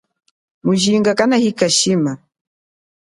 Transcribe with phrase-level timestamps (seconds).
[0.65, 2.13] Mujinga kanahika shima.